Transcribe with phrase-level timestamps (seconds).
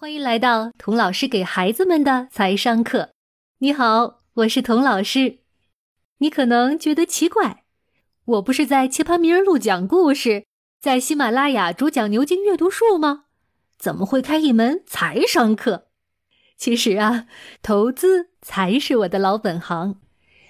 [0.00, 3.10] 欢迎来到童老师给孩子们的财商课。
[3.58, 5.40] 你好，我是童老师。
[6.20, 7.64] 你可能觉得奇怪，
[8.24, 10.46] 我不是在奇葩名人录讲故事，
[10.80, 13.24] 在喜马拉雅主讲牛津阅读树吗？
[13.78, 15.88] 怎么会开一门财商课？
[16.56, 17.26] 其实啊，
[17.60, 19.96] 投资才是我的老本行。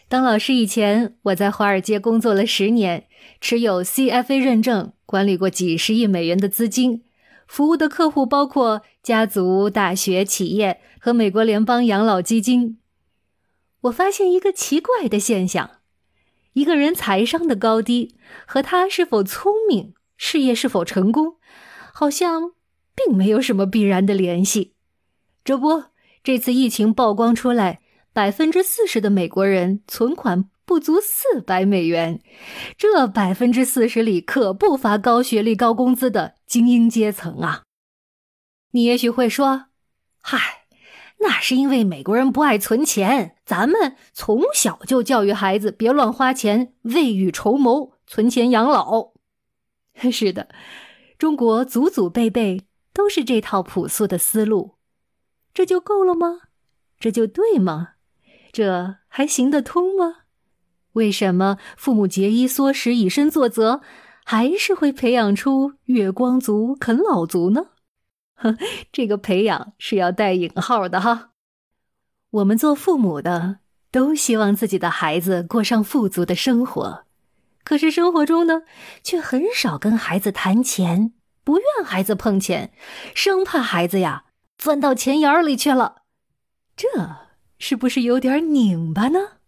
[0.08, 3.08] 当老师以前，我在华尔街工作了十年，
[3.40, 7.02] 持有 CFA 认证，管理过几十亿美元的资金。
[7.50, 12.78] 服务的客户包括家族、大学、企业和美国联邦养老基金。
[13.80, 15.68] 我发现一个奇怪的现象：
[16.52, 18.14] 一个人财商的高低
[18.46, 21.38] 和他是否聪明、事业是否成功，
[21.92, 22.52] 好像
[22.94, 24.74] 并没有什么必然的联系。
[25.42, 25.86] 这不，
[26.22, 27.80] 这次疫情曝光出来，
[28.12, 30.49] 百分之四十的美国人存款。
[30.70, 32.22] 不足四百美元，
[32.78, 37.64] 这百分之四十里可不乏高学历、高工资的精英阶层啊！
[38.70, 39.64] 你也许会说
[40.22, 40.66] ：“嗨，
[41.18, 49.10] 那是因为美国人不爱存钱，咱们从小就教育孩子别乱花钱，未雨绸缪，存钱养老。
[50.12, 50.50] ”是的，
[51.18, 52.62] 中国祖祖辈辈
[52.94, 54.76] 都是这套朴素的思路，
[55.52, 56.42] 这就够了吗？
[57.00, 57.94] 这就对吗？
[58.52, 60.18] 这还行得通吗？
[60.92, 63.80] 为什么父母节衣缩食、以身作则，
[64.24, 67.66] 还是会培养出月光族、啃老族呢？
[68.34, 68.56] 呵，
[68.90, 71.30] 这个培养是要带引号的哈。
[72.30, 73.58] 我们做父母的
[73.90, 77.04] 都希望自己的孩子过上富足的生活，
[77.64, 78.62] 可是生活中呢，
[79.02, 81.12] 却很少跟孩子谈钱，
[81.44, 82.72] 不愿孩子碰钱，
[83.14, 84.24] 生怕孩子呀
[84.56, 86.02] 钻到钱眼里去了。
[86.76, 86.88] 这
[87.58, 89.39] 是不是有点拧巴呢？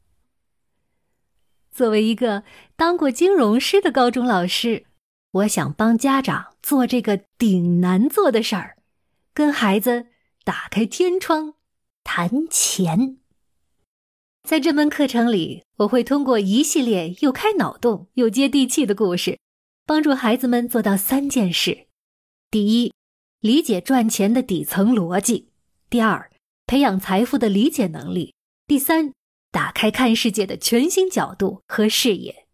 [1.72, 2.44] 作为一个
[2.76, 4.84] 当过金融师的高中老师，
[5.32, 8.76] 我想帮家长做这个顶难做的事儿，
[9.32, 10.06] 跟孩子
[10.44, 11.54] 打开天窗
[12.04, 13.16] 谈钱。
[14.42, 19.38] 在这门课程里，我会通过一系列又开脑洞又接地气的故事，
[19.86, 21.86] 帮助孩子们做到三件事：
[22.50, 22.92] 第一，
[23.40, 25.46] 理解赚钱的底层逻辑；
[25.88, 26.30] 第二，
[26.66, 28.34] 培养财富的理解能力；
[28.66, 29.14] 第三。
[29.52, 32.46] 打开看世界的全新角度和视野。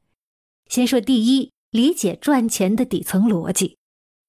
[0.68, 3.78] 先说第一，理解赚钱的底层逻辑。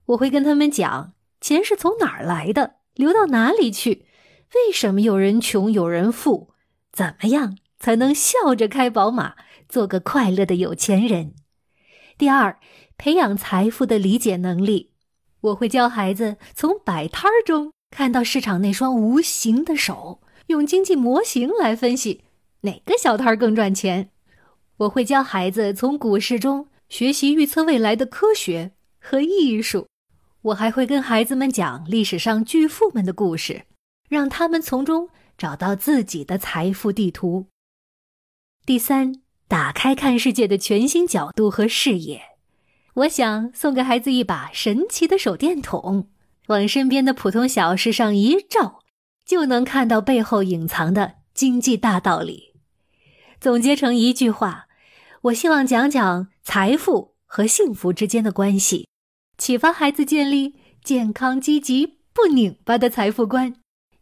[0.06, 4.06] 我会跟他们讲，钱是从哪儿来的，流到哪里去，
[4.53, 6.52] 为什么有人穷有人富，
[6.94, 9.35] 怎么样才能笑着开宝马，
[9.68, 11.34] 做个快乐的有钱人。
[12.19, 12.59] 第二，
[12.97, 14.91] 培养财富的理解能力。
[15.41, 22.25] 我会教孩子从摆摊儿中看到市场那双无形的手，用经济模型来分析。
[22.62, 24.09] 哪个小摊儿更赚钱？
[24.78, 29.88] 我会教孩子从股市中学习预测未来的科学和艺术。
[30.42, 33.64] 我还会跟孩子们讲历史上巨富们的故事，
[34.09, 37.47] 让他们从中找到自己的财富地图。
[38.66, 42.22] 第三，打开看世界的全新角度和视野。
[42.96, 46.09] 我想送给孩子一把神奇的手电筒，
[46.47, 48.80] 往身边的普通小事上一照，
[49.26, 52.49] 就能看到背后隐藏的经济大道理。
[53.40, 54.68] 总结成一句话，
[55.22, 58.90] 我希望讲讲财富和幸福之间的关系，
[59.38, 63.56] 启发孩子建立健康、积极、不拧巴的财富观，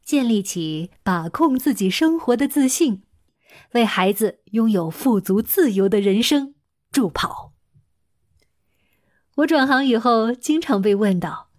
[0.04, 3.04] 建立起把控自己生活的自信，
[3.74, 6.56] 为孩子拥有富足自由的人生
[6.92, 7.54] 助跑。
[9.36, 11.50] 我转行以后，经常被问到：“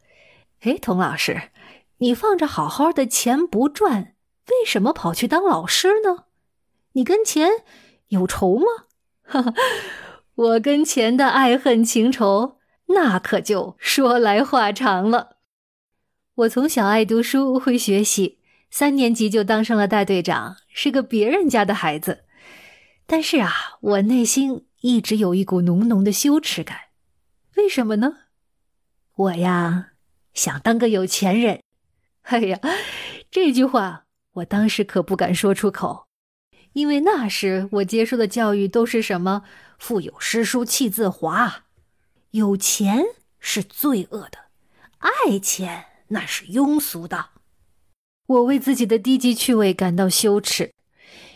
[0.62, 1.50] 哎，童老师，
[1.98, 4.16] 你放着好好的钱不赚，
[4.48, 6.24] 为什么跑去当老师呢？”
[6.98, 7.48] 你跟钱
[8.08, 8.66] 有仇吗？
[9.22, 9.54] 哈哈，
[10.34, 15.36] 我跟钱的爱恨情仇，那可就说来话长了。
[16.34, 22.24] 我从小爱读书，会学习，三年级就当上了大队长，是个别人家的孩子。
[23.06, 26.76] 但是啊，我内心一直有一股浓浓的羞耻感。
[27.56, 28.14] 为什么呢？
[29.14, 29.90] 我呀，
[30.34, 31.62] 想当个有钱人。
[32.22, 32.58] 哎呀，
[33.30, 36.07] 这句话我当时可不敢说出口。
[36.72, 39.42] 因为那时我接受的教育都是什么
[39.78, 41.64] “腹有诗书气自华”，
[42.32, 43.04] 有钱
[43.40, 44.38] 是罪恶的，
[44.98, 47.30] 爱钱那是庸俗的。
[48.26, 50.72] 我为自己的低级趣味感到羞耻，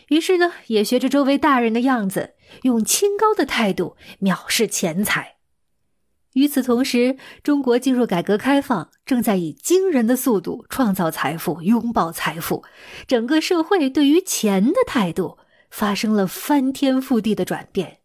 [0.09, 5.32] 于是呢，也学着周围大人的样子，用清高的态度藐视钱财。
[6.33, 12.63] 与此同时，中国进入改革开放，正在以惊人的速度创造财富、拥抱财富，
[13.07, 15.37] 整个社会对于钱的态度
[15.69, 17.99] 发生了翻天覆地的转变。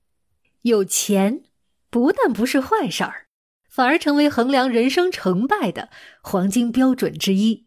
[0.62, 1.42] 有钱
[1.88, 3.26] 不但不是坏事儿，
[3.70, 5.88] 反而成为衡量人生成败的
[6.20, 7.64] 黄金标准之一。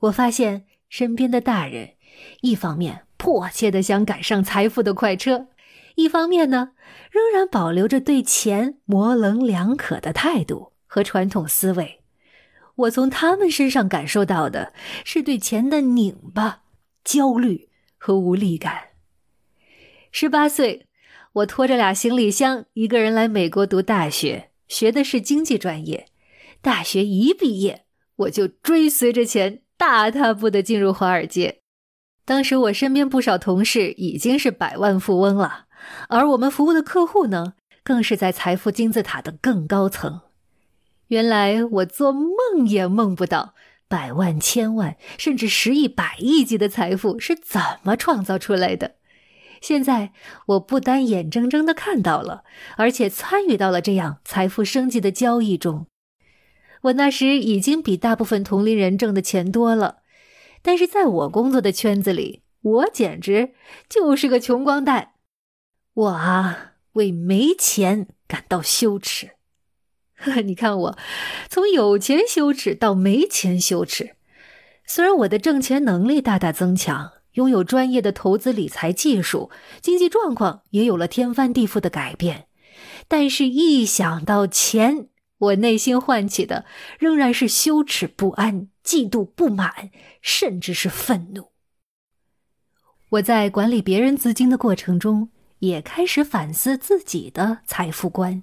[0.00, 1.94] 我发现身边的大人，
[2.42, 5.48] 一方面迫切的想赶上财富的快车，
[5.94, 6.72] 一方面呢，
[7.10, 12.00] 仍然保留着对钱模棱两可的态度和传统思维。
[12.76, 14.72] 我从他们身上感受到的
[15.04, 16.62] 是对钱的拧巴、
[17.04, 18.88] 焦虑和无力感。
[20.10, 20.86] 十八岁，
[21.32, 26.06] 我拖着俩行李箱，一个人来美国读大学，学的是经济专业。
[26.60, 27.84] 大学一毕业，
[28.16, 29.60] 我就追随着钱。
[29.76, 31.62] 大踏步的进入华尔街，
[32.24, 35.63] 当时我身边不少同事已经是百万富翁了，
[36.08, 40.20] 而我们服务的客户呢，更是在财富金字塔的更高层。
[41.08, 43.54] 原来我做梦也梦不到，
[43.88, 48.96] 百万、千万，甚至十亿、百亿级的财富是怎么创造出来的。
[49.60, 50.12] 现在
[50.46, 52.44] 我不单眼睁睁的看到了，
[52.76, 55.86] 而且参与到了这样财富升级的交易中。
[56.82, 60.00] 我那时已经比大部分同龄人挣的钱多了，
[60.60, 63.54] 但是在我工作的圈子里，我简直
[63.88, 65.12] 就是个穷光蛋。
[65.94, 69.32] 我啊，为没钱感到羞耻。
[70.16, 70.98] 呵 呵你看我，
[71.48, 74.16] 从有钱羞耻到没钱羞耻。
[74.86, 79.50] 虽然我的挣钱能力大大增强，拥有专业的投资理财技术，
[79.80, 82.48] 经济状况也有了天翻地覆的改变，
[83.06, 85.08] 但是，一想到钱，
[85.38, 86.64] 我内心唤起的
[86.98, 91.52] 仍然是羞耻、不安、嫉妒、不满，甚至是愤怒。
[93.10, 95.30] 我在管理别人资金的过程中，
[95.60, 98.42] 也开始反思自己的财富观。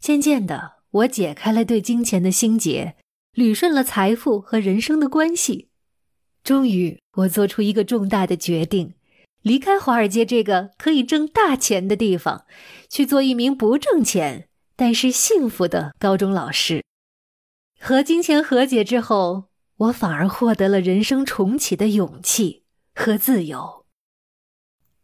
[0.00, 2.96] 渐渐的，我解开了对金钱的心结，
[3.34, 5.68] 捋顺了财富和人生的关系。
[6.44, 8.94] 终于，我做出一个重大的决定，
[9.42, 12.46] 离开华尔街这个可以挣大钱的地方，
[12.88, 14.48] 去做一名不挣钱。
[14.76, 16.84] 但是幸福的高中老师，
[17.80, 19.46] 和金钱和解之后，
[19.76, 22.62] 我反而获得了人生重启的勇气
[22.94, 23.77] 和自由。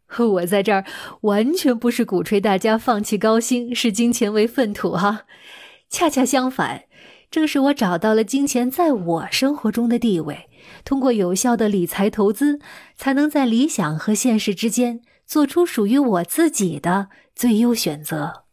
[0.17, 0.85] 我在这儿
[1.21, 5.25] 完全不是鼓吹大家放弃高薪，视金钱为粪土哈，
[5.89, 6.83] 恰恰相反，
[7.29, 10.47] 正是我找到了金钱在我生活中的地位，
[10.85, 12.59] 通过有效的理财投资，
[12.95, 18.43] 才能在理想和现实之间做出属于我自己的最优选择。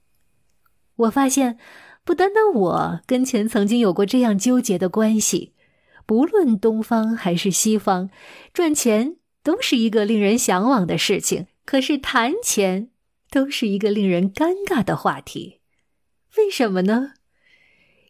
[0.96, 1.58] 我发现，
[2.04, 5.52] 不单单我跟钱曾经有过这样纠结的关系，
[6.06, 8.10] 不论东方还是西方，
[8.52, 11.46] 赚钱都是一个令人向往的事情。
[11.64, 12.90] 可是谈钱
[13.30, 15.60] 都是一个令人尴尬的话题，
[16.36, 17.12] 为什么呢？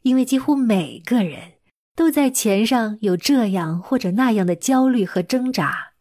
[0.02, 1.52] 因为几乎每个人
[1.94, 5.92] 都在钱上有这样或者那样的焦虑和挣扎。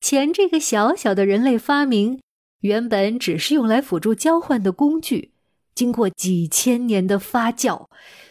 [0.00, 2.20] 钱这个小小的人类发明，
[2.62, 5.34] 原本只是用来辅助交换的工具。
[5.74, 7.86] 经过几千年的发酵，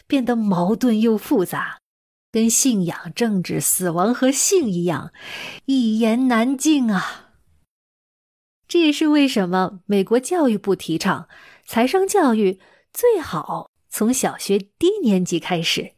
[0.06, 1.78] 变得矛盾又复杂，
[2.32, 5.12] 跟信仰、政治、死亡和性一样，
[5.66, 7.34] 一言难尽啊！
[8.66, 11.28] 这也是为什么美国教育部提倡
[11.66, 12.58] 财商教育
[12.90, 15.92] 最好从小学低年级开始，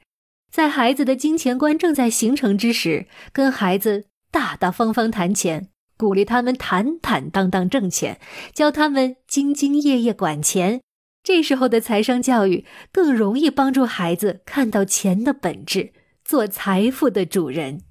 [0.51, 8.19] 在孩子的金钱观正在形成之时，跟孩子大大方方谈钱，鼓励他们坦坦荡荡挣钱，
[8.53, 10.81] 教他们兢兢业业管钱。
[11.23, 15.93] 这时候的财商教育更容易帮助孩子看到钱的本质，
[16.25, 17.83] 做财富的主人。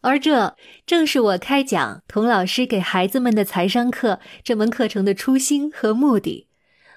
[0.00, 6.48] 而这正是我开讲童老师给孩子们的财商课这门课程的初心和目的，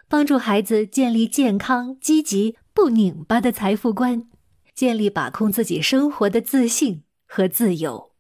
[0.08, 4.28] 帮助孩子建立健康、积极、不拧巴的财富观，
[4.74, 8.12] 建立把控自己生活的自信和自由。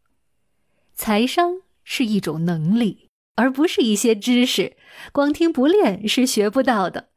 [0.93, 4.77] 财商是一种能力，而不是一些知识，
[5.11, 7.09] 光听不练是学不到的。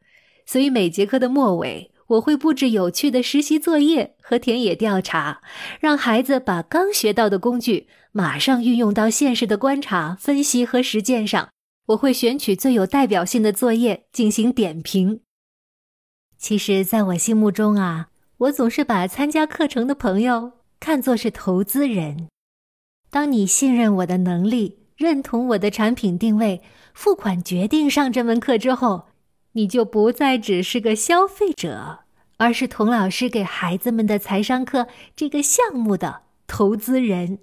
[0.47, 5.43] 所以每节课的末尾，我会布置有趣的实习作业和田野调查，
[5.79, 11.51] 让孩子把刚学到的工具马上运用到现实的观察、分析和实践上。
[11.89, 15.21] 我会选取最有代表性的作业进行点评。
[16.39, 22.29] 其实，在我心目中啊，我总是把参加课程的朋友看作是投资人。
[23.11, 26.63] 当你信任我的能力，认同我的产品定位，
[26.93, 29.09] 付款决定上这门课之后。
[29.59, 32.05] 你就不再只是个消费者，
[32.37, 34.87] 而是童老师给孩子们的财商课
[35.17, 37.41] 这个项目的投资人。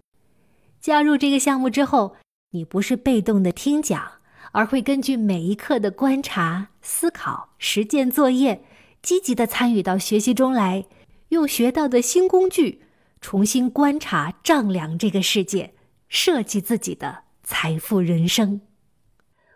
[0.79, 2.15] 加入这个项目之后，
[2.51, 4.13] 你不是被动的听讲，
[4.53, 8.63] 而会根据每一课的观察、思考、实践作业，
[9.01, 10.85] 积极的参与到学习中来，
[11.29, 12.83] 用学到的新工具
[13.19, 15.73] 重新观察、丈量这个世界，
[16.07, 18.61] 设计自己的财富人生。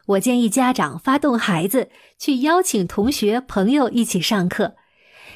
[0.09, 4.75] 我建议家长发动孩子去邀请同学、朋友一起上课，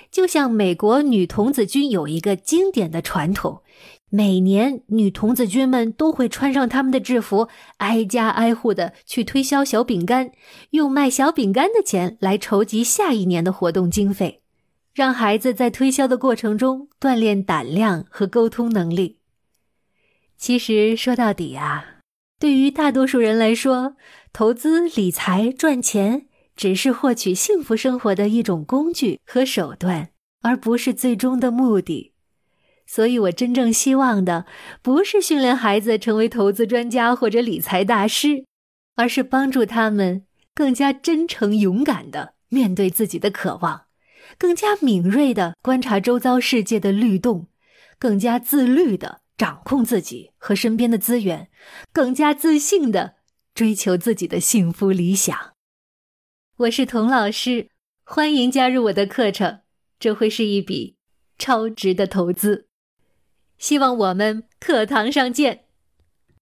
[0.09, 3.61] 就像美国女童子军有一个经典的传统，
[4.09, 10.31] 每年女童子军们都会穿上他们的制服，挨家挨户的去推销小饼干，
[10.71, 14.41] 用卖小饼干的钱来筹集下一年的活动经费，
[14.95, 19.19] 让孩子在推销的过程中锻炼胆量和沟通能力。
[20.35, 21.92] 其实说到底啊，
[22.43, 23.95] 对于大多数人来说，
[24.33, 26.25] 投资理财赚钱。
[26.57, 30.09] 只是获取幸福生活的一种工具和手段，
[30.41, 32.11] 而不是最终的目的。
[32.85, 34.45] 所以，我真正希望的
[34.81, 38.43] 不是训练孩子成为投资专家或者理财大师，
[38.97, 43.85] 而是帮助他们更加真诚、勇敢地面对自己的渴望，
[44.37, 47.47] 更加敏锐地观察周遭世界的律动，
[47.97, 51.49] 更加自律地掌控自己和身边的资源，
[51.91, 53.15] 更加自信的
[53.55, 55.53] 追求自己的幸福理想。
[56.57, 57.69] 我是童老师，
[58.03, 59.61] 欢迎加入我的课程，
[59.99, 60.97] 这会是一笔
[61.37, 62.67] 超值的投资。
[63.57, 65.65] 希望我们课堂上见。